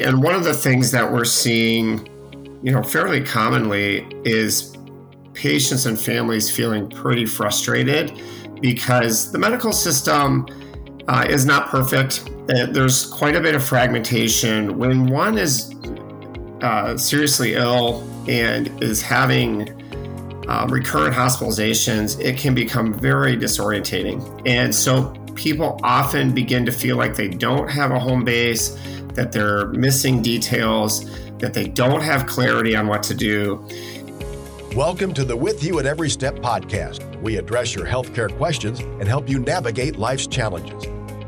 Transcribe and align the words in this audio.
And 0.00 0.22
one 0.22 0.36
of 0.36 0.44
the 0.44 0.54
things 0.54 0.92
that 0.92 1.10
we're 1.12 1.24
seeing, 1.24 2.06
you 2.62 2.70
know, 2.70 2.84
fairly 2.84 3.20
commonly 3.20 4.06
is 4.24 4.76
patients 5.34 5.86
and 5.86 5.98
families 5.98 6.48
feeling 6.48 6.88
pretty 6.88 7.26
frustrated 7.26 8.20
because 8.60 9.32
the 9.32 9.38
medical 9.38 9.72
system 9.72 10.46
uh, 11.08 11.26
is 11.28 11.44
not 11.44 11.66
perfect. 11.68 12.30
Uh, 12.48 12.66
there's 12.66 13.06
quite 13.06 13.34
a 13.34 13.40
bit 13.40 13.56
of 13.56 13.64
fragmentation. 13.64 14.78
When 14.78 15.06
one 15.06 15.36
is 15.36 15.74
uh, 16.62 16.96
seriously 16.96 17.54
ill 17.54 18.08
and 18.28 18.80
is 18.80 19.02
having 19.02 19.68
um, 20.46 20.70
recurrent 20.70 21.12
hospitalizations, 21.12 22.20
it 22.20 22.38
can 22.38 22.54
become 22.54 22.94
very 22.94 23.36
disorientating. 23.36 24.42
And 24.46 24.72
so 24.72 25.12
people 25.34 25.80
often 25.82 26.32
begin 26.32 26.64
to 26.66 26.72
feel 26.72 26.96
like 26.96 27.16
they 27.16 27.28
don't 27.28 27.68
have 27.68 27.90
a 27.90 27.98
home 27.98 28.24
base 28.24 28.78
that 29.18 29.32
they're 29.32 29.66
missing 29.70 30.22
details, 30.22 31.04
that 31.38 31.52
they 31.52 31.66
don't 31.66 32.02
have 32.02 32.24
clarity 32.28 32.76
on 32.76 32.86
what 32.86 33.02
to 33.02 33.14
do. 33.14 33.66
Welcome 34.76 35.12
to 35.14 35.24
the 35.24 35.36
With 35.36 35.64
You 35.64 35.80
at 35.80 35.86
Every 35.86 36.08
Step 36.08 36.36
podcast. 36.36 37.20
We 37.20 37.36
address 37.36 37.74
your 37.74 37.84
healthcare 37.84 38.32
questions 38.36 38.78
and 38.78 39.08
help 39.08 39.28
you 39.28 39.40
navigate 39.40 39.96
life's 39.96 40.28
challenges. 40.28 40.84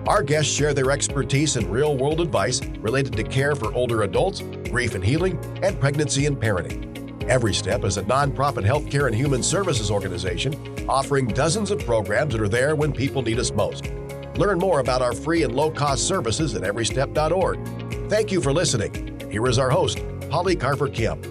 Our 0.07 0.23
guests 0.23 0.53
share 0.53 0.73
their 0.73 0.93
expertise 0.93 1.57
and 1.57 1.67
real 1.67 1.97
world 1.97 2.21
advice 2.21 2.65
related 2.79 3.17
to 3.17 3.25
care 3.25 3.57
for 3.57 3.75
older 3.75 4.03
adults, 4.03 4.43
grief 4.71 4.95
and 4.95 5.05
healing, 5.05 5.37
and 5.61 5.81
pregnancy 5.81 6.27
and 6.27 6.41
parenting. 6.41 6.87
Every 7.29 7.53
Step 7.53 7.83
is 7.83 7.97
a 7.97 8.05
nonprofit 8.05 8.65
healthcare 8.65 9.09
and 9.09 9.17
human 9.17 9.43
services 9.43 9.91
organization 9.91 10.55
offering 10.89 11.27
dozens 11.27 11.73
of 11.73 11.85
programs 11.85 12.35
that 12.35 12.41
are 12.41 12.49
there 12.49 12.77
when 12.77 12.93
people 12.93 13.23
need 13.23 13.41
us 13.41 13.51
most. 13.51 13.91
Learn 14.37 14.59
more 14.59 14.79
about 14.79 15.03
our 15.03 15.13
free 15.13 15.43
and 15.43 15.55
low 15.55 15.71
cost 15.71 16.07
services 16.07 16.55
at 16.55 16.63
everystep.org. 16.63 17.80
Thank 18.11 18.33
you 18.33 18.41
for 18.41 18.53
listening. 18.53 19.21
Here 19.31 19.47
is 19.47 19.57
our 19.57 19.71
host, 19.71 20.03
Polly 20.31 20.57
Carver-Kimm. 20.57 21.23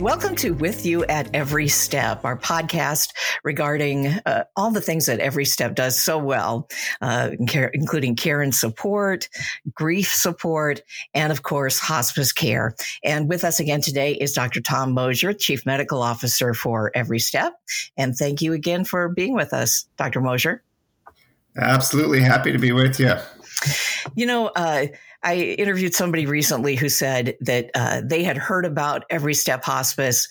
Welcome 0.00 0.36
to 0.36 0.52
With 0.52 0.86
You 0.86 1.04
at 1.06 1.34
Every 1.34 1.66
Step, 1.66 2.24
our 2.24 2.38
podcast 2.38 3.08
regarding 3.42 4.06
uh, 4.24 4.44
all 4.54 4.70
the 4.70 4.80
things 4.80 5.06
that 5.06 5.18
Every 5.18 5.44
Step 5.44 5.74
does 5.74 6.00
so 6.00 6.16
well, 6.16 6.68
uh, 7.02 7.30
including 7.74 8.14
care 8.14 8.40
and 8.40 8.54
support, 8.54 9.28
grief 9.74 10.06
support, 10.14 10.80
and 11.12 11.32
of 11.32 11.42
course, 11.42 11.80
hospice 11.80 12.30
care. 12.30 12.76
And 13.02 13.28
with 13.28 13.42
us 13.42 13.58
again 13.58 13.80
today 13.80 14.12
is 14.12 14.32
Dr. 14.32 14.60
Tom 14.60 14.92
Mouser, 14.92 15.32
Chief 15.32 15.66
Medical 15.66 16.02
Officer 16.02 16.54
for 16.54 16.92
Every 16.94 17.18
Step. 17.18 17.54
And 17.96 18.14
thank 18.14 18.40
you 18.40 18.52
again 18.52 18.84
for 18.84 19.08
being 19.08 19.34
with 19.34 19.52
us, 19.52 19.88
Dr. 19.96 20.20
Mouser. 20.20 20.62
Absolutely 21.56 22.20
happy 22.20 22.52
to 22.52 22.58
be 22.58 22.70
with 22.70 23.00
you. 23.00 23.14
You 24.14 24.26
know, 24.26 24.48
uh, 24.48 24.86
I 25.22 25.36
interviewed 25.36 25.94
somebody 25.94 26.26
recently 26.26 26.76
who 26.76 26.88
said 26.88 27.36
that 27.40 27.70
uh, 27.74 28.02
they 28.04 28.22
had 28.22 28.36
heard 28.36 28.64
about 28.64 29.04
Every 29.10 29.34
Step 29.34 29.64
Hospice, 29.64 30.28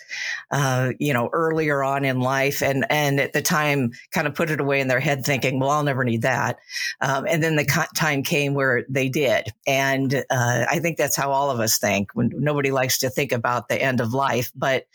uh, 0.52 0.92
you 1.00 1.14
know, 1.14 1.30
earlier 1.34 1.84
on 1.84 2.06
in 2.06 2.20
life, 2.20 2.62
and 2.62 2.86
and 2.90 3.20
at 3.20 3.34
the 3.34 3.42
time, 3.42 3.92
kind 4.12 4.28
of 4.28 4.36
put 4.36 4.50
it 4.50 4.60
away 4.60 4.80
in 4.80 4.88
their 4.88 5.00
head, 5.00 5.26
thinking, 5.26 5.60
"Well, 5.60 5.70
I'll 5.70 5.84
never 5.84 6.04
need 6.04 6.22
that." 6.22 6.60
Um, 7.02 7.26
and 7.28 7.44
then 7.44 7.56
the 7.56 7.88
time 7.96 8.24
came 8.24 8.54
where 8.54 8.86
they 8.90 9.10
did, 9.10 9.50
and 9.68 10.24
uh, 10.30 10.66
I 10.70 10.80
think 10.80 10.98
that's 10.98 11.16
how 11.16 11.32
all 11.32 11.50
of 11.50 11.60
us 11.60 11.78
think. 11.78 12.12
When 12.14 12.32
nobody 12.34 12.72
likes 12.72 12.98
to 13.00 13.10
think 13.10 13.32
about 13.32 13.70
the 13.70 13.82
end 13.82 14.02
of 14.02 14.14
life, 14.14 14.52
but 14.56 14.88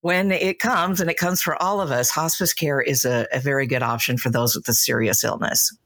when 0.00 0.32
it 0.32 0.58
comes, 0.58 1.00
and 1.00 1.10
it 1.10 1.16
comes 1.16 1.42
for 1.42 1.60
all 1.62 1.80
of 1.80 1.90
us, 1.90 2.10
hospice 2.10 2.52
care 2.52 2.80
is 2.80 3.04
a, 3.04 3.26
a 3.32 3.40
very 3.40 3.66
good 3.66 3.82
option 3.82 4.16
for 4.16 4.30
those 4.30 4.54
with 4.54 4.68
a 4.68 4.74
serious 4.74 5.24
illness. 5.24 5.76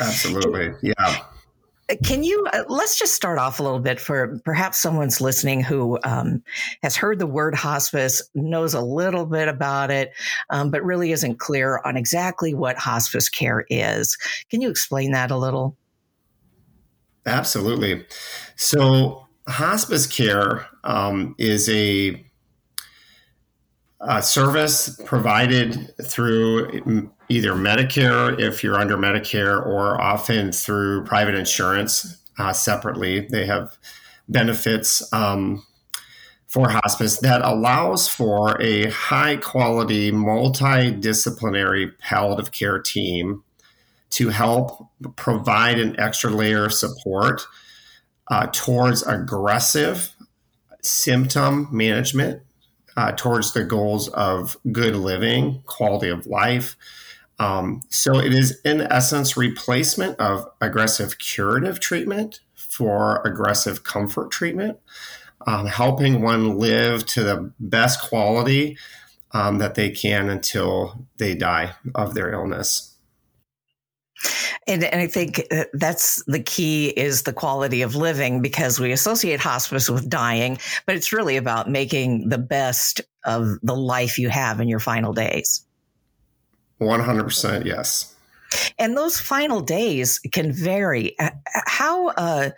Absolutely, 0.00 0.72
yeah. 0.82 1.24
Can 2.04 2.24
you 2.24 2.44
uh, 2.52 2.64
let's 2.68 2.98
just 2.98 3.14
start 3.14 3.38
off 3.38 3.60
a 3.60 3.62
little 3.62 3.78
bit 3.78 4.00
for 4.00 4.40
perhaps 4.44 4.78
someone's 4.78 5.20
listening 5.20 5.62
who 5.62 6.00
um, 6.02 6.42
has 6.82 6.96
heard 6.96 7.20
the 7.20 7.26
word 7.26 7.54
hospice, 7.54 8.20
knows 8.34 8.74
a 8.74 8.80
little 8.80 9.24
bit 9.24 9.46
about 9.46 9.90
it, 9.90 10.12
um, 10.50 10.70
but 10.70 10.82
really 10.82 11.12
isn't 11.12 11.38
clear 11.38 11.80
on 11.84 11.96
exactly 11.96 12.54
what 12.54 12.76
hospice 12.76 13.28
care 13.28 13.64
is. 13.70 14.18
Can 14.50 14.60
you 14.60 14.68
explain 14.68 15.12
that 15.12 15.30
a 15.30 15.36
little? 15.36 15.76
Absolutely. 17.24 18.04
So, 18.56 19.26
hospice 19.48 20.06
care 20.06 20.66
um, 20.82 21.34
is 21.38 21.68
a, 21.68 22.24
a 24.00 24.22
service 24.22 25.00
provided 25.04 25.92
through 26.02 27.12
either 27.28 27.52
Medicare 27.52 28.38
if 28.38 28.62
you're 28.62 28.78
under 28.78 28.96
Medicare, 28.96 29.64
or 29.64 30.00
often 30.00 30.52
through 30.52 31.04
private 31.04 31.34
insurance 31.34 32.22
uh, 32.38 32.52
separately. 32.52 33.20
They 33.20 33.46
have 33.46 33.76
benefits 34.28 35.12
um, 35.12 35.64
for 36.46 36.70
hospice 36.70 37.18
that 37.18 37.42
allows 37.42 38.08
for 38.08 38.60
a 38.62 38.90
high 38.90 39.36
quality, 39.36 40.12
multidisciplinary 40.12 41.98
palliative 41.98 42.52
care 42.52 42.78
team 42.78 43.42
to 44.10 44.28
help 44.28 44.88
provide 45.16 45.78
an 45.78 45.98
extra 45.98 46.30
layer 46.30 46.64
of 46.64 46.72
support 46.72 47.46
uh, 48.28 48.46
towards 48.52 49.02
aggressive 49.02 50.14
symptom 50.82 51.68
management, 51.70 52.42
uh, 52.96 53.12
towards 53.12 53.52
the 53.52 53.64
goals 53.64 54.08
of 54.08 54.56
good 54.72 54.96
living, 54.96 55.62
quality 55.66 56.08
of 56.08 56.26
life, 56.26 56.76
um, 57.38 57.82
so 57.90 58.18
it 58.18 58.32
is, 58.32 58.60
in 58.64 58.80
essence, 58.80 59.36
replacement 59.36 60.18
of 60.18 60.48
aggressive 60.60 61.18
curative 61.18 61.80
treatment 61.80 62.40
for 62.54 63.20
aggressive 63.24 63.84
comfort 63.84 64.30
treatment, 64.30 64.78
um, 65.46 65.66
helping 65.66 66.22
one 66.22 66.58
live 66.58 67.04
to 67.06 67.22
the 67.22 67.52
best 67.60 68.00
quality 68.00 68.78
um, 69.32 69.58
that 69.58 69.74
they 69.74 69.90
can 69.90 70.30
until 70.30 71.06
they 71.18 71.34
die 71.34 71.74
of 71.94 72.14
their 72.14 72.32
illness. 72.32 72.94
And, 74.66 74.82
and, 74.82 75.00
I 75.00 75.06
think 75.06 75.46
uh, 75.52 75.64
that's 75.74 76.24
the 76.24 76.42
key 76.42 76.88
is 76.88 77.22
the 77.22 77.34
quality 77.34 77.82
of 77.82 77.94
living 77.94 78.40
because 78.40 78.80
we 78.80 78.90
associate 78.90 79.40
hospice 79.40 79.90
with 79.90 80.08
dying, 80.08 80.58
but 80.86 80.96
it's 80.96 81.12
really 81.12 81.36
about 81.36 81.70
making 81.70 82.30
the 82.30 82.38
best 82.38 83.02
of 83.24 83.58
the 83.62 83.76
life 83.76 84.18
you 84.18 84.30
have 84.30 84.58
in 84.58 84.68
your 84.68 84.80
final 84.80 85.12
days. 85.12 85.65
100% 86.80 87.64
yes. 87.64 88.14
And 88.78 88.96
those 88.96 89.18
final 89.18 89.60
days 89.60 90.18
can 90.32 90.52
vary. 90.52 91.16
How 91.66 92.08
uh, 92.08 92.50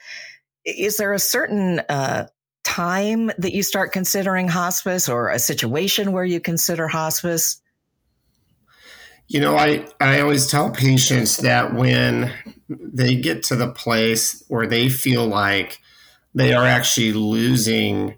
is 0.64 0.96
there 0.96 1.12
a 1.12 1.18
certain 1.18 1.80
uh, 1.88 2.26
time 2.64 3.30
that 3.38 3.52
you 3.52 3.62
start 3.62 3.92
considering 3.92 4.48
hospice 4.48 5.08
or 5.08 5.30
a 5.30 5.38
situation 5.38 6.12
where 6.12 6.24
you 6.24 6.40
consider 6.40 6.88
hospice? 6.88 7.60
You 9.28 9.40
know, 9.40 9.56
I, 9.56 9.86
I 10.00 10.20
always 10.20 10.46
tell 10.46 10.70
patients 10.70 11.38
that 11.38 11.74
when 11.74 12.32
they 12.68 13.16
get 13.16 13.42
to 13.44 13.56
the 13.56 13.70
place 13.70 14.42
where 14.48 14.66
they 14.66 14.88
feel 14.88 15.26
like 15.26 15.80
they 16.34 16.54
are 16.54 16.66
actually 16.66 17.12
losing 17.12 18.16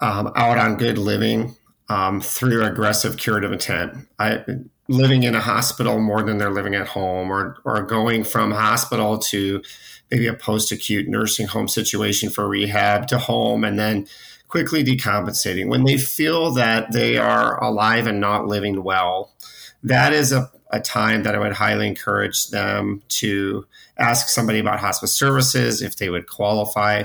um, 0.00 0.32
out 0.34 0.58
on 0.58 0.76
good 0.76 0.98
living 0.98 1.56
um, 1.88 2.20
through 2.20 2.64
aggressive 2.64 3.16
curative 3.16 3.52
intent. 3.52 4.08
I, 4.18 4.44
living 4.88 5.22
in 5.22 5.34
a 5.34 5.40
hospital 5.40 6.00
more 6.00 6.22
than 6.22 6.38
they're 6.38 6.50
living 6.50 6.74
at 6.74 6.88
home, 6.88 7.30
or 7.30 7.56
or 7.64 7.82
going 7.82 8.24
from 8.24 8.50
hospital 8.50 9.18
to 9.18 9.62
maybe 10.10 10.26
a 10.26 10.34
post 10.34 10.72
acute 10.72 11.08
nursing 11.08 11.46
home 11.46 11.68
situation 11.68 12.30
for 12.30 12.48
rehab 12.48 13.06
to 13.08 13.18
home, 13.18 13.64
and 13.64 13.78
then 13.78 14.06
quickly 14.48 14.84
decompensating. 14.84 15.68
When 15.68 15.84
they 15.84 15.96
feel 15.96 16.52
that 16.52 16.92
they 16.92 17.16
are 17.16 17.62
alive 17.62 18.06
and 18.06 18.20
not 18.20 18.46
living 18.46 18.82
well, 18.82 19.32
that 19.82 20.12
is 20.12 20.30
a, 20.32 20.50
a 20.70 20.80
time 20.80 21.22
that 21.22 21.34
I 21.34 21.38
would 21.38 21.54
highly 21.54 21.88
encourage 21.88 22.48
them 22.48 23.02
to 23.08 23.66
ask 23.98 24.28
somebody 24.28 24.58
about 24.58 24.80
hospice 24.80 25.14
services 25.14 25.80
if 25.80 25.96
they 25.96 26.10
would 26.10 26.26
qualify 26.26 27.04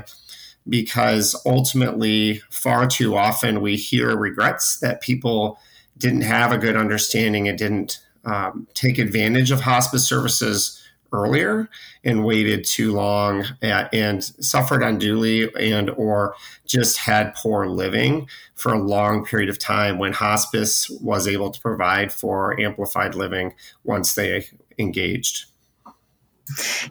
because 0.69 1.39
ultimately, 1.45 2.41
far 2.49 2.87
too 2.87 3.15
often 3.15 3.61
we 3.61 3.75
hear 3.75 4.15
regrets 4.15 4.79
that 4.79 5.01
people 5.01 5.59
didn't 5.97 6.21
have 6.21 6.51
a 6.51 6.57
good 6.57 6.75
understanding 6.75 7.47
and 7.47 7.57
didn't 7.57 7.99
um, 8.25 8.67
take 8.73 8.97
advantage 8.97 9.51
of 9.51 9.61
hospice 9.61 10.07
services 10.07 10.83
earlier 11.13 11.69
and 12.03 12.25
waited 12.25 12.65
too 12.65 12.93
long 12.93 13.45
at, 13.61 13.93
and 13.93 14.23
suffered 14.23 14.83
unduly 14.83 15.49
and 15.55 15.89
or 15.91 16.35
just 16.65 16.97
had 16.97 17.33
poor 17.35 17.67
living 17.67 18.27
for 18.55 18.73
a 18.73 18.79
long 18.79 19.25
period 19.25 19.49
of 19.49 19.57
time 19.57 19.97
when 19.97 20.11
hospice 20.11 20.89
was 21.01 21.27
able 21.27 21.49
to 21.49 21.61
provide 21.61 22.11
for 22.11 22.59
amplified 22.59 23.15
living 23.15 23.53
once 23.83 24.15
they 24.15 24.45
engaged. 24.77 25.45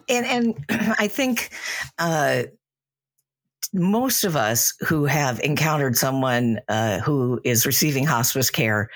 And 0.08 0.26
and 0.26 0.64
i 0.99 1.08
think 1.08 1.50
uh, 1.99 2.44
most 3.76 4.25
of 4.25 4.37
us 4.37 4.75
who 4.81 5.05
have 5.05 5.38
encountered 5.40 5.96
someone 5.96 6.61
uh, 6.69 6.99
who 7.00 7.40
is 7.44 7.67
receiving 7.67 8.05
hospice 8.05 8.50
care, 8.50 8.90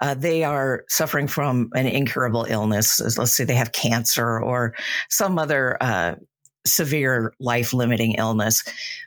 uh, 0.00 0.14
they 0.14 0.44
are 0.44 0.84
suffering 0.88 1.26
from 1.26 1.70
an 1.74 1.86
incurable 1.86 2.44
illness. 2.48 3.00
Let's 3.18 3.36
say 3.36 3.44
they 3.44 3.54
have 3.54 3.72
cancer 3.72 4.38
or 4.38 4.74
some 5.08 5.38
other 5.38 5.76
uh, 5.80 6.16
severe 6.66 7.32
life 7.40 7.72
limiting 7.72 8.12
illness. 8.12 8.62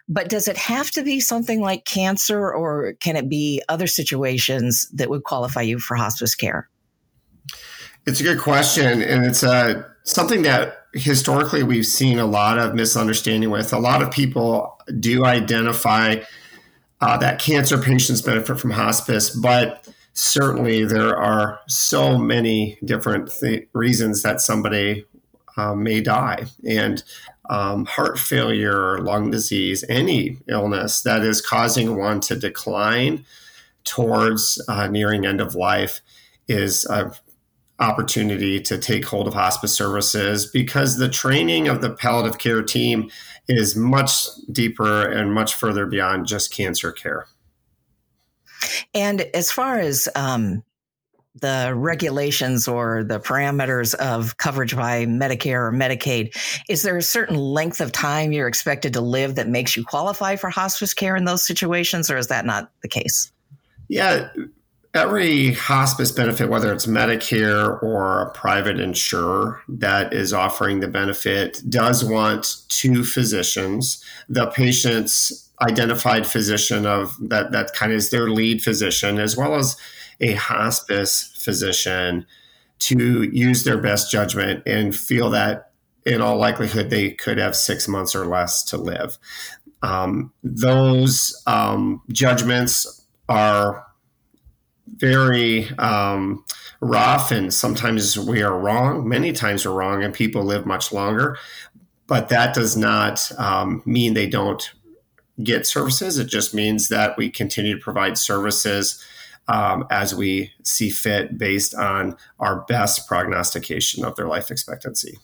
But 0.08 0.30
does 0.30 0.48
it 0.48 0.58
have 0.58 0.90
to 0.92 1.04
be 1.04 1.20
something 1.20 1.62
like 1.62 1.86
cancer 1.86 2.52
or 2.52 2.94
can 3.00 3.16
it 3.16 3.30
be 3.30 3.62
other 3.70 3.88
situations 3.88 4.90
that 4.94 5.10
would 5.10 5.24
qualify 5.24 5.62
you 5.62 5.80
for 5.80 5.96
hospice 5.96 6.36
care? 6.36 6.70
It's 8.06 8.20
a 8.20 8.24
good 8.24 8.40
question. 8.40 9.02
And 9.02 9.26
it's 9.26 9.44
uh, 9.44 9.84
something 10.10 10.42
that 10.42 10.86
historically 10.94 11.64
we've 11.64 11.86
seen 11.86 12.20
a 12.20 12.26
lot 12.26 12.58
of 12.58 12.74
misunderstanding 12.74 13.50
with. 13.50 13.74
A 13.74 13.80
lot 13.80 14.02
of 14.02 14.12
people 14.12 14.78
do 15.00 15.26
identify 15.26 16.18
uh, 17.02 17.18
that 17.18 17.40
cancer 17.40 17.78
patients 17.78 18.22
benefit 18.22 18.60
from 18.60 18.72
hospice, 18.72 19.30
but 19.30 19.88
certainly 20.14 20.84
there 20.84 21.16
are 21.16 21.60
so 21.68 22.18
many 22.18 22.78
different 22.84 23.32
th- 23.40 23.68
reasons 23.74 24.24
that 24.24 24.42
somebody 24.42 25.06
uh, 25.56 25.76
may 25.76 26.02
die. 26.02 26.46
And 26.68 27.04
um, 27.50 27.86
heart 27.86 28.20
failure, 28.20 29.00
lung 29.00 29.32
disease, 29.32 29.84
any 29.90 30.38
illness 30.48 31.02
that 31.04 31.22
is 31.22 31.42
causing 31.42 31.98
one 31.98 32.20
to 32.22 32.36
decline 32.36 33.26
towards 33.84 34.64
uh, 34.68 34.88
nearing 34.88 35.26
end 35.26 35.42
of 35.42 35.56
life 35.56 36.02
is 36.48 36.86
a 36.86 37.12
opportunity 37.80 38.60
to 38.62 38.78
take 38.78 39.06
hold 39.06 39.28
of 39.28 39.34
hospice 39.34 39.74
services 39.74 40.46
because 40.46 40.98
the 40.98 41.10
training 41.10 41.68
of 41.68 41.82
the 41.82 41.92
palliative 41.92 42.38
care 42.38 42.62
team 42.62 43.10
is 43.48 43.76
much 43.76 44.28
deeper 44.52 45.08
and 45.08 45.34
much 45.34 45.56
further 45.56 45.86
beyond 45.86 46.28
just 46.28 46.54
cancer 46.54 46.92
care. 46.92 47.28
And 48.94 49.22
as 49.34 49.52
far 49.52 49.80
as 49.80 50.10
um, 50.16 50.64
the 51.42 51.74
regulations 51.76 52.68
or 52.68 53.04
the 53.04 53.20
parameters 53.20 53.96
of 53.96 54.38
coverage 54.38 54.76
by 54.76 55.06
Medicare 55.06 55.68
or 55.68 55.72
Medicaid, 55.72 56.36
is 56.68 56.84
there 56.84 56.98
a 56.98 57.02
certain 57.02 57.36
length 57.36 57.82
of 57.82 57.92
time 57.92 58.32
you're 58.32 58.48
expected 58.48 58.94
to 58.94 59.02
live 59.02 59.36
that 59.36 59.48
makes 59.48 59.78
you 59.78 59.84
qualify 59.84 60.36
for 60.36 60.50
hospice 60.50 60.94
care 60.94 61.16
in 61.16 61.26
those 61.26 61.46
situations, 61.46 62.12
or 62.12 62.18
is 62.18 62.28
that 62.28 62.46
not 62.46 62.72
the 62.82 62.88
case? 62.88 63.32
Yeah, 63.88 64.30
every 64.94 65.54
hospice 65.54 66.12
benefit, 66.12 66.50
whether 66.50 66.74
it's 66.74 66.86
Medicare 66.86 67.82
or 67.84 68.22
a 68.22 68.32
private 68.32 68.80
insurer 68.80 69.62
that 69.68 70.14
is 70.14 70.34
offering 70.34 70.80
the 70.80 70.88
benefit, 70.88 71.62
does 71.70 72.04
want 72.04 72.64
two 72.70 73.04
physicians. 73.04 74.04
The 74.28 74.48
patient's 74.48 75.50
identified 75.62 76.26
physician 76.26 76.86
of 76.86 77.16
that 77.30 77.52
that 77.52 77.74
kind 77.74 77.92
of 77.92 77.98
is 77.98 78.10
their 78.10 78.30
lead 78.30 78.64
physician, 78.64 79.20
as 79.20 79.38
well 79.38 79.56
as 79.56 79.76
a 80.22 80.34
hospice 80.34 81.34
physician 81.38 82.26
to 82.80 83.24
use 83.24 83.64
their 83.64 83.78
best 83.78 84.12
judgment 84.12 84.64
and 84.66 84.96
feel 84.96 85.30
that 85.30 85.72
in 86.06 86.22
all 86.22 86.38
likelihood 86.38 86.90
they 86.90 87.12
could 87.12 87.38
have 87.38 87.56
six 87.56 87.88
months 87.88 88.16
or 88.16 88.26
less 88.26 88.64
to 88.64 88.78
live. 88.78 89.18
Um, 89.82 90.32
those 90.44 91.42
um, 91.46 92.02
judgments 92.12 93.06
are 93.28 93.86
very 95.00 95.70
um, 95.78 96.44
rough, 96.82 97.32
and 97.32 97.54
sometimes 97.54 98.18
we 98.18 98.42
are 98.42 98.58
wrong. 98.58 99.08
Many 99.08 99.32
times 99.32 99.66
we're 99.66 99.74
wrong, 99.74 100.04
and 100.04 100.14
people 100.14 100.44
live 100.44 100.66
much 100.66 100.92
longer. 100.92 101.38
But 102.08 102.30
that 102.30 102.56
does 102.56 102.76
not 102.76 103.32
um, 103.38 103.84
mean 103.86 104.14
they 104.14 104.28
don't 104.28 104.72
get 105.44 105.66
services. 105.66 106.18
It 106.18 106.28
just 106.28 106.54
means 106.54 106.90
that 106.90 107.18
we 107.18 107.30
continue 107.30 107.76
to 107.76 107.82
provide 107.82 108.18
services 108.18 109.04
um, 109.48 109.86
as 109.90 110.14
we 110.14 110.52
see 110.64 110.90
fit 110.90 111.38
based 111.38 111.74
on 111.76 112.18
our 112.40 112.62
best 112.62 113.08
prognostication 113.08 114.06
of 114.06 114.16
their 114.16 114.28
life 114.28 114.52
expectancy. 114.52 115.18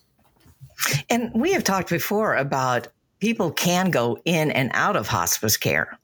And 1.10 1.32
we 1.34 1.54
have 1.54 1.64
talked 1.64 1.90
before 1.90 2.36
about 2.36 2.88
people 3.20 3.52
can 3.52 3.92
go 3.92 4.18
in 4.26 4.52
and 4.52 4.72
out 4.74 4.96
of 4.96 5.08
hospice 5.08 5.58
care. 5.58 5.98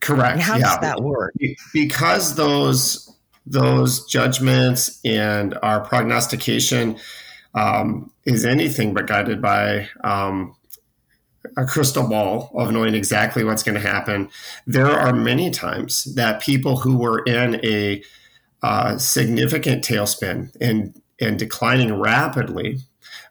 Correct. 0.00 0.34
And 0.34 0.42
how 0.42 0.56
yeah. 0.56 0.64
does 0.64 0.78
that 0.80 1.00
work? 1.02 1.34
Because 1.72 2.34
those 2.34 3.12
those 3.46 4.04
judgments 4.06 5.00
and 5.04 5.56
our 5.62 5.80
prognostication 5.80 6.98
um, 7.54 8.12
is 8.24 8.44
anything 8.44 8.92
but 8.92 9.06
guided 9.06 9.40
by 9.40 9.88
um, 10.02 10.54
a 11.56 11.64
crystal 11.64 12.08
ball 12.08 12.50
of 12.54 12.72
knowing 12.72 12.94
exactly 12.94 13.44
what's 13.44 13.62
going 13.62 13.80
to 13.80 13.88
happen. 13.88 14.28
There 14.66 14.90
are 14.90 15.12
many 15.12 15.50
times 15.50 16.04
that 16.14 16.42
people 16.42 16.76
who 16.76 16.98
were 16.98 17.22
in 17.24 17.64
a 17.64 18.02
uh, 18.62 18.98
significant 18.98 19.84
tailspin 19.84 20.54
and 20.60 21.00
and 21.20 21.38
declining 21.38 21.98
rapidly 21.98 22.78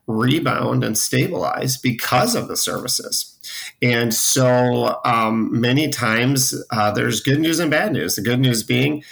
rebound 0.07 0.83
and 0.83 0.97
stabilize 0.97 1.77
because 1.77 2.35
of 2.35 2.47
the 2.47 2.57
services. 2.57 3.34
And 3.81 4.13
so 4.13 4.99
um, 5.05 5.59
many 5.59 5.89
times 5.89 6.55
uh, 6.71 6.91
there's 6.91 7.21
good 7.21 7.39
news 7.39 7.59
and 7.59 7.71
bad 7.71 7.93
news. 7.93 8.15
The 8.15 8.21
good 8.21 8.39
news 8.39 8.63
being, 8.63 9.03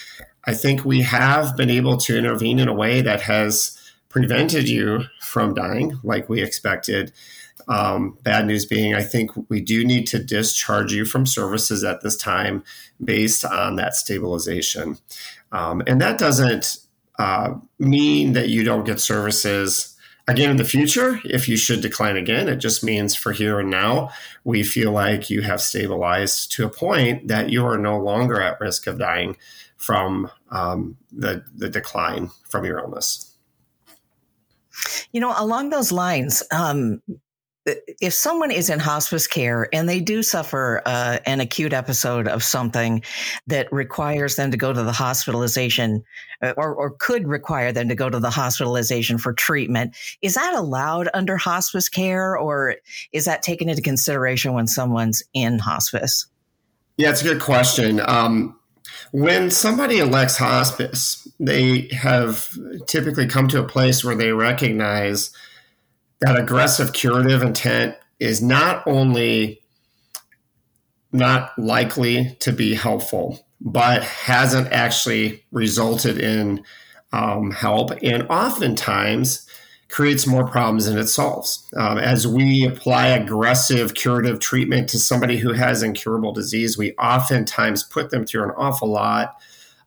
I 0.46 0.54
think 0.54 0.86
we 0.86 1.02
have 1.02 1.56
been 1.56 1.70
able 1.70 1.98
to 1.98 2.18
intervene 2.18 2.60
in 2.60 2.68
a 2.68 2.74
way 2.74 3.02
that 3.02 3.22
has 3.22 3.78
prevented 4.10 4.70
you 4.70 5.06
from 5.22 5.54
dying 5.54 6.00
like 6.04 6.30
we 6.30 6.42
expected. 6.42 7.12
Um, 7.68 8.18
bad 8.24 8.46
news 8.46 8.66
being, 8.66 8.94
I 8.94 9.04
think 9.04 9.32
we 9.50 9.62
do 9.62 9.86
need 9.86 10.06
to 10.08 10.20
discharge 10.22 10.92
you 10.92 11.06
from 11.06 11.26
services 11.26 11.84
at 11.84 12.02
this 12.02 12.18
time 12.18 12.64
based 13.04 13.46
on 13.46 13.78
that 13.78 13.96
stabilization. 13.96 14.98
Um, 15.52 15.82
and 15.88 16.02
that 16.02 16.18
doesn't 16.18 16.78
uh, 17.18 17.54
mean 17.80 18.34
that 18.34 18.50
you 18.50 18.64
don't 18.64 18.86
get 18.86 19.00
services 19.00 19.93
again 20.28 20.50
in 20.50 20.58
the 20.58 20.64
future 20.64 21.20
if 21.26 21.50
you 21.50 21.58
should 21.58 21.82
decline 21.82 22.16
again 22.16 22.48
it 22.48 22.58
just 22.58 22.84
means 22.84 23.16
for 23.16 23.32
here 23.32 23.60
and 23.60 23.70
now 23.70 24.10
we 24.44 24.64
feel 24.64 24.92
like 24.92 25.30
you 25.30 25.42
have 25.42 25.62
stabilized 25.62 26.52
to 26.52 26.66
a 26.66 26.70
point 26.70 27.28
that 27.28 27.50
you 27.50 27.66
are 27.66 27.78
no 27.78 27.98
longer 27.98 28.42
at 28.42 28.60
risk 28.60 28.88
of 28.88 28.98
dying 28.98 29.36
from 29.84 30.32
um, 30.50 30.96
the, 31.12 31.44
the 31.54 31.70
decline 31.70 32.30
from 32.48 32.64
your 32.64 32.80
illness. 32.80 33.36
You 35.12 35.20
know 35.20 35.34
along 35.38 35.70
those 35.70 35.92
lines 35.92 36.42
um, 36.52 37.02
if 37.66 38.14
someone 38.14 38.52
is 38.52 38.70
in 38.70 38.80
hospice 38.80 39.26
care 39.26 39.70
and 39.74 39.88
they 39.88 40.02
do 40.02 40.22
suffer 40.22 40.82
uh, 40.86 41.20
an 41.26 41.40
acute 41.40 41.72
episode 41.72 42.28
of 42.28 42.44
something 42.44 43.02
that 43.48 43.72
requires 43.72 44.36
them 44.36 44.52
to 44.52 44.58
go 44.58 44.74
to 44.74 44.84
the 44.84 44.92
hospitalization 44.92 46.04
uh, 46.42 46.54
or, 46.58 46.74
or 46.74 46.92
could 46.92 47.28
require 47.28 47.72
them 47.72 47.88
to 47.88 47.96
go 47.96 48.10
to 48.10 48.20
the 48.20 48.30
hospitalization 48.30 49.18
for 49.18 49.32
treatment, 49.32 49.96
is 50.22 50.36
that 50.36 50.54
allowed 50.56 51.08
under 51.14 51.38
hospice 51.38 51.88
care 51.88 52.38
or 52.38 52.76
is 53.14 53.26
that 53.26 53.42
taken 53.42 53.70
into 53.70 53.82
consideration 53.82 54.54
when 54.54 54.68
someone's 54.68 55.24
in 55.34 55.60
hospice? 55.60 56.28
Yeah, 56.98 57.12
it's 57.12 57.22
a 57.22 57.26
good 57.26 57.42
question. 57.42 58.02
Um, 58.02 58.60
when 59.12 59.50
somebody 59.50 60.00
elects 60.00 60.38
hospice, 60.38 61.28
they 61.40 61.88
have 61.94 62.50
typically 62.88 63.28
come 63.28 63.48
to 63.48 63.60
a 63.60 63.68
place 63.68 64.04
where 64.04 64.16
they 64.16 64.34
recognize– 64.34 65.32
that 66.24 66.40
aggressive 66.40 66.94
curative 66.94 67.44
intent 67.44 67.96
is 68.20 68.42
not 68.42 68.86
only 68.88 69.62
not 71.12 71.58
likely 71.60 72.36
to 72.40 72.52
be 72.54 72.74
helpful, 72.74 73.46
but 73.60 74.04
hasn't 74.04 74.72
actually 74.72 75.44
resulted 75.52 76.18
in 76.18 76.64
um, 77.12 77.52
help, 77.52 77.92
and 78.02 78.24
oftentimes 78.30 79.48
creates 79.90 80.26
more 80.26 80.48
problems 80.48 80.86
than 80.86 80.98
it 80.98 81.08
solves. 81.08 81.70
Um, 81.76 82.00
as 82.00 82.26
we 82.26 82.66
apply 82.66 83.08
aggressive 83.08 83.94
curative 83.94 84.40
treatment 84.40 84.90
to 84.90 85.00
somebody 85.00 85.38
who 85.38 85.52
has 85.54 85.84
incurable 85.84 86.32
disease, 86.32 86.78
we 86.78 86.94
oftentimes 86.94 87.84
put 87.84 88.10
them 88.10 88.26
through 88.26 88.46
an 88.46 88.52
awful 88.58 88.88
lot 88.88 89.36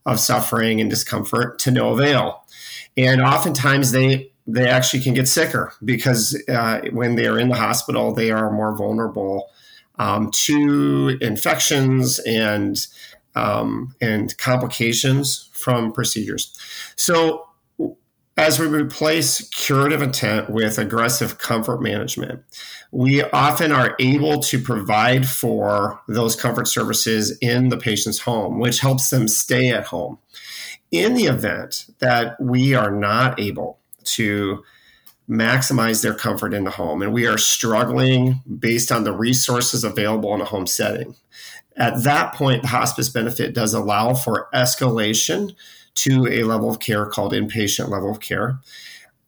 of 0.04 0.20
suffering 0.20 0.80
and 0.80 0.88
discomfort 0.88 1.58
to 1.60 1.70
no 1.70 1.90
avail. 1.90 2.44
And 2.96 3.20
oftentimes 3.20 3.90
they 3.90 4.30
they 4.46 4.68
actually 4.68 5.00
can 5.00 5.14
get 5.14 5.28
sicker 5.28 5.72
because 5.84 6.40
uh, 6.48 6.80
when 6.92 7.16
they 7.16 7.26
are 7.26 7.38
in 7.38 7.48
the 7.48 7.56
hospital, 7.56 8.14
they 8.14 8.30
are 8.30 8.50
more 8.50 8.76
vulnerable 8.76 9.50
um, 9.98 10.30
to 10.30 11.18
infections 11.20 12.18
and 12.20 12.86
um, 13.34 13.94
and 14.00 14.36
complications 14.38 15.50
from 15.52 15.92
procedures. 15.92 16.56
So, 16.96 17.46
as 18.38 18.58
we 18.58 18.66
replace 18.66 19.48
curative 19.48 20.02
intent 20.02 20.50
with 20.50 20.78
aggressive 20.78 21.38
comfort 21.38 21.82
management, 21.82 22.42
we 22.92 23.22
often 23.22 23.72
are 23.72 23.96
able 23.98 24.40
to 24.40 24.58
provide 24.58 25.26
for 25.26 26.00
those 26.06 26.36
comfort 26.36 26.68
services 26.68 27.36
in 27.40 27.70
the 27.70 27.78
patient's 27.78 28.20
home, 28.20 28.58
which 28.58 28.80
helps 28.80 29.10
them 29.10 29.26
stay 29.26 29.70
at 29.70 29.86
home. 29.86 30.18
In 30.90 31.14
the 31.14 31.24
event 31.24 31.86
that 31.98 32.40
we 32.40 32.74
are 32.74 32.90
not 32.90 33.40
able 33.40 33.78
to 34.06 34.64
maximize 35.28 36.02
their 36.02 36.14
comfort 36.14 36.54
in 36.54 36.64
the 36.64 36.70
home. 36.70 37.02
And 37.02 37.12
we 37.12 37.26
are 37.26 37.38
struggling 37.38 38.42
based 38.58 38.92
on 38.92 39.04
the 39.04 39.12
resources 39.12 39.84
available 39.84 40.34
in 40.34 40.40
a 40.40 40.44
home 40.44 40.66
setting. 40.66 41.16
At 41.76 42.04
that 42.04 42.34
point, 42.34 42.62
the 42.62 42.68
hospice 42.68 43.08
benefit 43.08 43.54
does 43.54 43.74
allow 43.74 44.14
for 44.14 44.48
escalation 44.54 45.54
to 45.96 46.26
a 46.26 46.44
level 46.44 46.70
of 46.70 46.78
care 46.78 47.06
called 47.06 47.32
inpatient 47.32 47.88
level 47.88 48.10
of 48.10 48.20
care, 48.20 48.58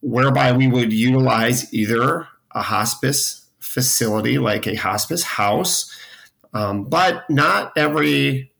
whereby 0.00 0.52
we 0.52 0.66
would 0.66 0.92
utilize 0.92 1.73
either 1.75 2.28
a 2.52 2.62
hospice 2.62 3.47
facility 3.58 4.38
like 4.38 4.66
a 4.66 4.75
hospice 4.75 5.23
house. 5.23 5.94
Um, 6.54 6.85
but 6.85 7.28
not 7.28 7.73
every 7.76 8.52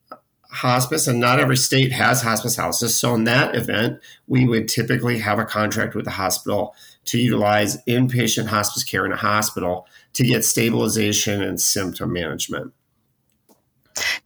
hospice 0.51 1.07
and 1.07 1.21
not 1.21 1.41
every 1.41 1.57
state 1.57 1.93
has 1.93 2.23
hospice 2.23 2.57
houses. 2.57 2.99
So, 2.99 3.15
in 3.15 3.25
that 3.25 3.55
event, 3.55 4.01
we 4.27 4.47
would 4.47 4.69
typically 4.69 5.19
have 5.19 5.39
a 5.39 5.45
contract 5.45 5.95
with 5.95 6.05
the 6.05 6.11
hospital 6.11 6.75
to 7.07 7.19
utilize 7.19 7.83
inpatient 7.85 8.47
hospice 8.47 8.85
care 8.85 9.07
in 9.07 9.13
a 9.13 9.17
hospital 9.17 9.87
to 10.15 10.25
get 10.25 10.45
stabilization 10.45 11.43
and 11.43 11.61
symptom 11.61 12.13
management. 12.13 12.73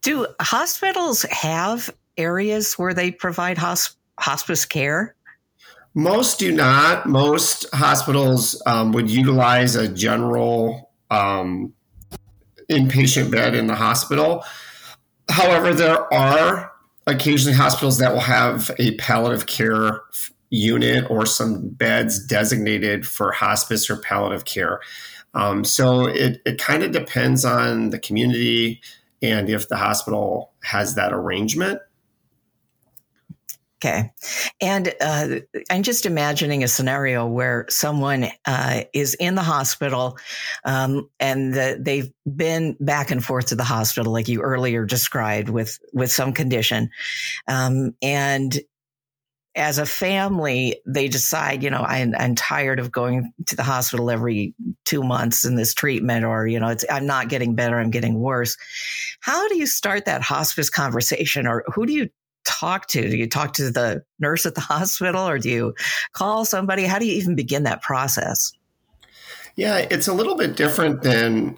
Do 0.03 0.27
hospitals 0.41 1.23
have 1.31 1.91
areas 2.17 2.75
where 2.75 2.95
they 2.95 3.11
provide 3.11 3.57
hosp- 3.57 3.97
hospice 4.19 4.65
care? 4.65 5.15
Most 5.95 6.39
do 6.39 6.53
not. 6.53 7.07
Most 7.07 7.67
hospitals 7.75 8.61
um, 8.67 8.93
would 8.93 9.11
utilize 9.11 9.77
a 9.77 9.89
general 9.89 10.91
um, 11.11 11.75
inpatient 12.71 13.31
bed 13.31 13.55
in 13.55 13.67
the 13.67 13.75
hospital. 13.75 14.45
However, 15.29 15.75
there 15.75 16.13
are 16.13 16.73
occasionally 17.07 17.57
hospitals 17.57 17.99
that 17.99 18.13
will 18.13 18.21
have 18.21 18.71
a 18.79 18.97
palliative 18.97 19.47
care 19.47 20.03
unit 20.51 21.11
or 21.11 21.25
some 21.27 21.69
beds 21.71 22.25
designated 22.25 23.07
for 23.07 23.33
hospice 23.33 23.89
or 23.89 23.97
palliative 23.97 24.45
care. 24.45 24.81
Um, 25.35 25.65
so 25.65 26.07
it, 26.07 26.43
it 26.45 26.59
kind 26.59 26.83
of 26.83 26.93
depends 26.93 27.45
on 27.45 27.91
the 27.91 27.99
community 27.99 28.83
and 29.23 29.49
if 29.49 29.69
the 29.69 29.77
hospital 29.77 30.53
has 30.63 30.95
that 30.97 31.13
arrangement. 31.13 31.81
Okay. 33.85 34.13
And 34.61 34.95
uh, 35.01 35.41
I'm 35.69 35.83
just 35.83 36.07
imagining 36.07 36.63
a 36.63 36.69
scenario 36.69 37.27
where 37.27 37.67
someone 37.69 38.29
uh, 38.47 38.83
is 38.95 39.15
in 39.15 39.35
the 39.35 39.43
hospital 39.43 40.19
um, 40.65 41.11
and 41.19 41.53
the, 41.53 41.81
they've 41.81 42.13
been 42.25 42.77
back 42.79 43.11
and 43.11 43.25
forth 43.25 43.47
to 43.47 43.57
the 43.57 43.65
hospital, 43.65 44.13
like 44.13 44.29
you 44.29 44.41
earlier 44.41 44.85
described, 44.85 45.49
with, 45.49 45.81
with 45.93 46.13
some 46.13 46.33
condition. 46.33 46.91
Um, 47.49 47.97
and 48.01 48.57
as 49.57 49.79
a 49.79 49.87
family, 49.87 50.81
they 50.87 51.09
decide, 51.09 51.65
you 51.65 51.71
know, 51.71 51.83
I'm, 51.83 52.15
I'm, 52.17 52.37
tired 52.37 52.79
of 52.79 52.93
going 52.93 53.33
to 53.47 53.57
the 53.57 53.65
hospital 53.65 54.11
every 54.11 54.55
two 54.85 55.03
months 55.03 55.45
in 55.45 55.57
this 55.57 55.75
treatment, 55.75 56.25
or, 56.25 56.47
you 56.47 56.61
know, 56.61 56.75
I'm 56.89 57.07
not 57.07 57.29
getting 57.29 57.57
better, 57.57 57.81
I'm 57.81 57.91
getting 57.91 58.21
worse. 58.21 58.57
How 59.21 59.49
do 59.49 59.59
you 59.59 59.67
start 59.67 60.05
that 60.05 60.23
hospice 60.23 60.71
conversation, 60.71 61.49
or 61.49 61.65
who 61.75 61.85
do 61.85 61.93
you 61.93 62.09
talk 62.45 62.89
to? 62.89 63.09
Do 63.09 63.17
you 63.17 63.29
talk 63.29 63.55
to 63.55 63.71
the 63.71 64.05
nurse 64.19 64.47
at 64.47 64.55
the 64.55 64.61
hospital, 64.73 65.27
or 65.27 65.39
do 65.39 65.51
you 65.51 65.75
call 66.13 66.45
somebody? 66.45 66.85
How 66.85 66.99
do 66.99 67.07
you 67.07 67.15
even 67.15 67.35
begin 67.35 67.65
that 67.65 67.83
process? 67.83 68.53
Yeah, 69.57 69.79
it's 69.91 70.09
a 70.09 70.15
little 70.15 70.37
bit 70.37 70.57
different 70.57 71.03
than 71.03 71.57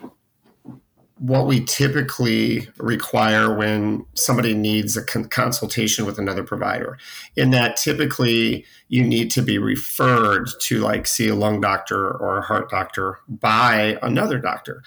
what 1.19 1.47
we 1.47 1.65
typically 1.65 2.69
require 2.79 3.55
when 3.55 4.05
somebody 4.15 4.53
needs 4.53 4.97
a 4.97 5.05
con- 5.05 5.29
consultation 5.29 6.05
with 6.05 6.19
another 6.19 6.43
provider 6.43 6.99
in 7.37 7.51
that 7.51 7.77
typically 7.77 8.65
you 8.89 9.05
need 9.05 9.31
to 9.31 9.41
be 9.41 9.57
referred 9.57 10.49
to 10.59 10.81
like 10.81 11.07
see 11.07 11.29
a 11.29 11.35
lung 11.35 11.61
doctor 11.61 12.11
or 12.11 12.39
a 12.39 12.43
heart 12.43 12.69
doctor 12.69 13.19
by 13.29 13.97
another 14.03 14.39
doctor 14.39 14.83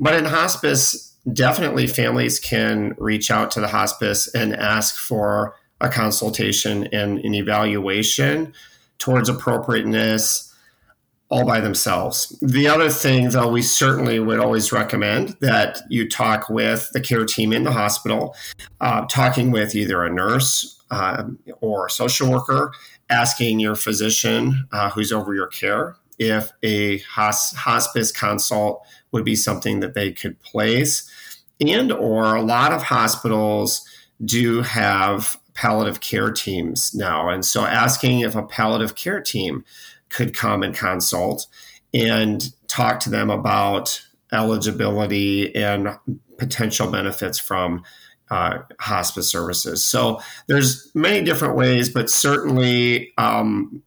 but 0.00 0.14
in 0.14 0.24
hospice 0.24 1.14
definitely 1.32 1.86
families 1.86 2.38
can 2.38 2.94
reach 2.98 3.30
out 3.30 3.50
to 3.52 3.60
the 3.60 3.68
hospice 3.68 4.32
and 4.34 4.54
ask 4.54 4.96
for 4.96 5.54
a 5.80 5.88
consultation 5.88 6.88
and 6.92 7.18
an 7.20 7.34
evaluation 7.34 8.52
towards 8.98 9.28
appropriateness 9.28 10.54
all 11.28 11.44
by 11.44 11.60
themselves. 11.60 12.38
The 12.40 12.68
other 12.68 12.88
thing, 12.88 13.30
though, 13.30 13.50
we 13.50 13.62
certainly 13.62 14.20
would 14.20 14.38
always 14.38 14.70
recommend 14.70 15.36
that 15.40 15.80
you 15.90 16.08
talk 16.08 16.48
with 16.48 16.88
the 16.92 17.00
care 17.00 17.24
team 17.24 17.52
in 17.52 17.64
the 17.64 17.72
hospital, 17.72 18.34
uh, 18.80 19.06
talking 19.06 19.50
with 19.50 19.74
either 19.74 20.04
a 20.04 20.12
nurse 20.12 20.80
um, 20.90 21.38
or 21.60 21.86
a 21.86 21.90
social 21.90 22.30
worker, 22.30 22.72
asking 23.10 23.58
your 23.58 23.74
physician 23.74 24.68
uh, 24.72 24.90
who's 24.90 25.12
over 25.12 25.34
your 25.34 25.48
care 25.48 25.96
if 26.18 26.52
a 26.62 26.98
hos- 26.98 27.54
hospice 27.54 28.12
consult 28.12 28.86
would 29.12 29.24
be 29.24 29.36
something 29.36 29.80
that 29.80 29.94
they 29.94 30.12
could 30.12 30.40
place 30.40 31.10
and 31.60 31.92
or 31.92 32.34
a 32.34 32.42
lot 32.42 32.72
of 32.72 32.82
hospitals 32.82 33.86
do 34.24 34.62
have 34.62 35.38
palliative 35.54 36.00
care 36.00 36.30
teams 36.30 36.94
now 36.94 37.28
and 37.28 37.44
so 37.44 37.64
asking 37.64 38.20
if 38.20 38.34
a 38.34 38.42
palliative 38.42 38.94
care 38.94 39.20
team 39.20 39.64
could 40.08 40.34
come 40.34 40.62
and 40.62 40.74
consult 40.74 41.46
and 41.94 42.52
talk 42.68 43.00
to 43.00 43.10
them 43.10 43.30
about 43.30 44.02
eligibility 44.32 45.54
and 45.54 45.88
potential 46.38 46.90
benefits 46.90 47.38
from 47.38 47.82
uh, 48.30 48.58
hospice 48.80 49.30
services. 49.30 49.86
So 49.86 50.20
there's 50.48 50.90
many 50.94 51.24
different 51.24 51.54
ways, 51.56 51.88
but 51.88 52.10
certainly 52.10 53.12
um, 53.18 53.82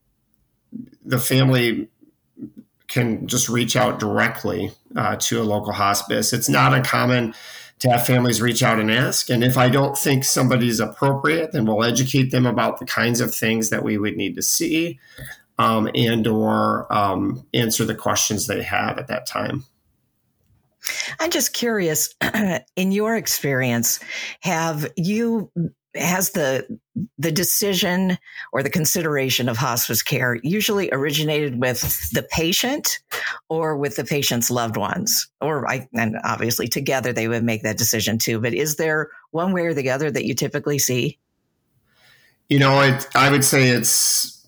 the 1.04 1.20
family 1.20 1.90
can 2.88 3.28
just 3.28 3.50
reach 3.50 3.76
out 3.76 4.00
directly 4.00 4.72
uh, 4.96 5.18
to 5.18 5.42
a 5.42 5.44
local 5.44 5.74
hospice. 5.74 6.34
It's 6.34 6.50
not 6.50 6.74
uncommon 6.74 7.36
to 7.80 7.90
have 7.90 8.06
families 8.06 8.42
reach 8.42 8.62
out 8.62 8.80
and 8.80 8.92
ask. 8.92 9.30
And 9.30 9.44
if 9.44 9.58
I 9.58 9.70
don't 9.70 9.98
think 9.98 10.26
somebody's 10.26 10.80
appropriate, 10.80 11.54
then 11.54 11.66
we'll 11.66 11.84
educate 11.84 12.32
them 12.32 12.46
about 12.46 12.80
the 12.80 12.86
kinds 12.86 13.22
of 13.22 13.34
things 13.34 13.70
that 13.70 13.84
we 13.84 13.98
would 13.98 14.18
need 14.18 14.36
to 14.36 14.42
see 14.42 15.00
um, 15.58 15.90
and 15.96 16.28
or 16.28 16.92
um, 16.94 17.46
answer 17.54 17.86
the 17.86 17.96
questions 17.96 18.48
they 18.48 18.64
have 18.64 18.98
at 18.98 19.08
that 19.08 19.26
time. 19.26 19.64
I'm 21.20 21.30
just 21.30 21.54
curious, 21.54 22.16
in 22.76 22.92
your 22.92 23.16
experience, 23.16 24.00
have 24.42 24.90
you 24.96 25.52
has 25.96 26.32
the 26.32 26.80
the 27.18 27.32
decision 27.32 28.18
or 28.54 28.62
the 28.62 28.70
consideration 28.70 29.50
of 29.50 29.58
hospice 29.58 30.04
care 30.04 30.40
usually 30.44 30.90
originated 30.92 31.60
with 31.60 31.82
the 32.12 32.24
patient 32.32 33.00
or 33.50 33.76
with 33.76 33.96
the 33.96 34.04
patient's 34.04 34.52
loved 34.52 34.78
ones 34.78 35.28
or 35.42 35.68
I, 35.68 35.88
and 35.96 36.16
obviously 36.24 36.68
together 36.68 37.12
they 37.12 37.28
would 37.28 37.44
make 37.44 37.64
that 37.64 37.78
decision 37.78 38.20
too 38.20 38.40
but 38.40 38.54
is 38.54 38.76
there 38.76 39.10
one 39.32 39.52
way 39.52 39.64
or 39.64 39.74
the 39.74 39.90
other 39.90 40.12
that 40.12 40.26
you 40.26 40.36
typically 40.36 40.78
see 40.78 41.18
you 42.50 42.60
know 42.60 42.74
I, 42.74 43.00
I 43.16 43.32
would 43.32 43.44
say 43.44 43.70
it's 43.70 44.40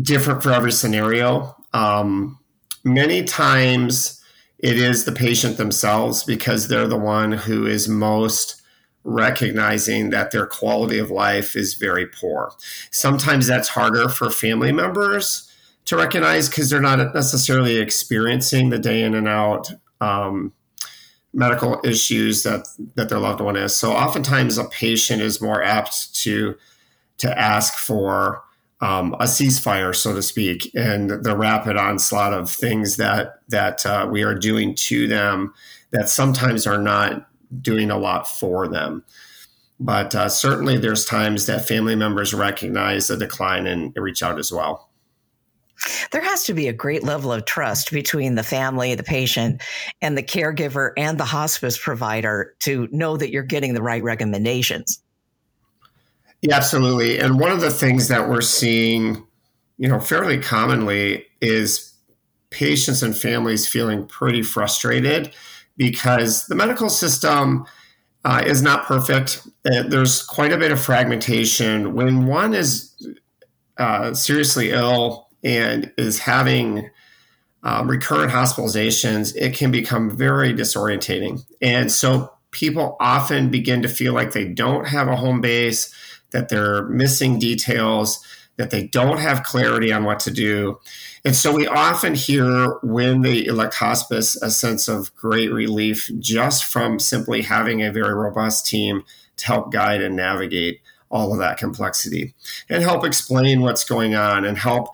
different 0.00 0.42
for 0.42 0.52
every 0.52 0.72
scenario. 0.72 1.54
Um, 1.72 2.38
many 2.84 3.24
times 3.24 4.22
it 4.58 4.78
is 4.78 5.04
the 5.04 5.12
patient 5.12 5.56
themselves 5.56 6.24
because 6.24 6.68
they're 6.68 6.86
the 6.86 6.96
one 6.96 7.32
who 7.32 7.66
is 7.66 7.88
most 7.88 8.61
recognizing 9.04 10.10
that 10.10 10.30
their 10.30 10.46
quality 10.46 10.98
of 10.98 11.10
life 11.10 11.56
is 11.56 11.74
very 11.74 12.06
poor. 12.06 12.52
Sometimes 12.90 13.46
that's 13.46 13.68
harder 13.68 14.08
for 14.08 14.30
family 14.30 14.72
members 14.72 15.50
to 15.86 15.96
recognize 15.96 16.48
because 16.48 16.70
they're 16.70 16.80
not 16.80 17.14
necessarily 17.14 17.78
experiencing 17.78 18.70
the 18.70 18.78
day 18.78 19.02
in 19.02 19.14
and 19.14 19.26
out 19.26 19.70
um, 20.00 20.52
medical 21.32 21.80
issues 21.84 22.42
that 22.42 22.66
that 22.94 23.08
their 23.08 23.18
loved 23.18 23.40
one 23.40 23.56
is. 23.56 23.74
So 23.74 23.92
oftentimes 23.92 24.58
a 24.58 24.64
patient 24.64 25.22
is 25.22 25.40
more 25.40 25.62
apt 25.62 26.14
to 26.22 26.56
to 27.18 27.38
ask 27.38 27.74
for 27.74 28.42
um, 28.80 29.14
a 29.14 29.24
ceasefire, 29.24 29.94
so 29.94 30.12
to 30.12 30.22
speak, 30.22 30.70
and 30.74 31.08
the 31.24 31.36
rapid 31.36 31.76
onslaught 31.76 32.32
of 32.32 32.50
things 32.50 32.96
that 32.96 33.40
that 33.48 33.84
uh, 33.86 34.08
we 34.10 34.22
are 34.22 34.34
doing 34.34 34.74
to 34.74 35.06
them 35.06 35.54
that 35.90 36.08
sometimes 36.08 36.66
are 36.66 36.80
not 36.80 37.28
doing 37.60 37.90
a 37.90 37.98
lot 37.98 38.28
for 38.28 38.68
them. 38.68 39.04
But 39.80 40.14
uh, 40.14 40.28
certainly, 40.28 40.76
there's 40.76 41.04
times 41.04 41.46
that 41.46 41.66
family 41.66 41.96
members 41.96 42.32
recognize 42.32 43.08
the 43.08 43.16
decline 43.16 43.66
and 43.66 43.92
reach 43.96 44.22
out 44.22 44.38
as 44.38 44.52
well. 44.52 44.88
There 46.12 46.20
has 46.20 46.44
to 46.44 46.54
be 46.54 46.68
a 46.68 46.72
great 46.72 47.02
level 47.02 47.32
of 47.32 47.44
trust 47.44 47.90
between 47.90 48.36
the 48.36 48.44
family, 48.44 48.94
the 48.94 49.02
patient, 49.02 49.60
and 50.00 50.16
the 50.16 50.22
caregiver 50.22 50.92
and 50.96 51.18
the 51.18 51.24
hospice 51.24 51.76
provider 51.76 52.54
to 52.60 52.88
know 52.92 53.16
that 53.16 53.30
you're 53.30 53.42
getting 53.42 53.74
the 53.74 53.82
right 53.82 54.02
recommendations. 54.02 55.02
Yeah, 56.42 56.56
absolutely. 56.56 57.18
And 57.18 57.40
one 57.40 57.50
of 57.50 57.60
the 57.60 57.70
things 57.70 58.08
that 58.08 58.28
we're 58.28 58.40
seeing, 58.40 59.26
you 59.78 59.88
know, 59.88 59.98
fairly 59.98 60.38
commonly 60.38 61.26
is 61.40 61.92
patients 62.50 63.02
and 63.02 63.16
families 63.16 63.66
feeling 63.66 64.06
pretty 64.06 64.42
frustrated 64.42 65.34
because 65.76 66.46
the 66.46 66.54
medical 66.54 66.88
system 66.88 67.66
uh, 68.24 68.42
is 68.44 68.62
not 68.62 68.84
perfect. 68.84 69.46
Uh, 69.64 69.82
there's 69.82 70.22
quite 70.22 70.52
a 70.52 70.58
bit 70.58 70.70
of 70.70 70.80
fragmentation. 70.80 71.94
When 71.94 72.26
one 72.26 72.54
is 72.54 72.94
uh, 73.78 74.14
seriously 74.14 74.70
ill 74.70 75.28
and 75.42 75.92
is 75.98 76.20
having 76.20 76.88
um, 77.62 77.88
recurrent 77.88 78.32
hospitalizations, 78.32 79.34
it 79.36 79.54
can 79.54 79.70
become 79.70 80.16
very 80.16 80.52
disorientating. 80.52 81.44
And 81.60 81.90
so 81.90 82.32
people 82.50 82.96
often 83.00 83.50
begin 83.50 83.82
to 83.82 83.88
feel 83.88 84.12
like 84.12 84.32
they 84.32 84.46
don't 84.46 84.86
have 84.86 85.08
a 85.08 85.16
home 85.16 85.40
base 85.40 85.92
that 86.30 86.48
they're 86.48 86.84
missing 86.88 87.38
details, 87.38 88.24
that 88.56 88.70
they 88.70 88.86
don't 88.86 89.18
have 89.18 89.42
clarity 89.42 89.92
on 89.92 90.04
what 90.04 90.20
to 90.20 90.30
do. 90.30 90.78
And 91.24 91.34
so 91.34 91.54
we 91.54 91.66
often 91.66 92.14
hear 92.14 92.78
when 92.82 93.22
they 93.22 93.44
elect 93.44 93.74
hospice 93.74 94.36
a 94.42 94.50
sense 94.50 94.88
of 94.88 95.14
great 95.14 95.52
relief 95.52 96.10
just 96.18 96.64
from 96.64 96.98
simply 96.98 97.42
having 97.42 97.82
a 97.82 97.92
very 97.92 98.14
robust 98.14 98.66
team 98.66 99.04
to 99.38 99.46
help 99.46 99.72
guide 99.72 100.02
and 100.02 100.16
navigate 100.16 100.80
all 101.10 101.32
of 101.32 101.38
that 101.38 101.58
complexity 101.58 102.34
and 102.68 102.82
help 102.82 103.04
explain 103.04 103.60
what's 103.60 103.84
going 103.84 104.14
on 104.14 104.44
and 104.44 104.58
help 104.58 104.88